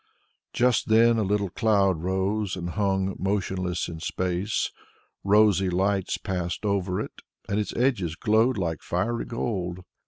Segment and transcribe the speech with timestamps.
[0.51, 4.71] Just then a little cloud rose and hung motionless in space;
[5.23, 9.81] rosy lights passed over it and its edges glowed like fiery gold.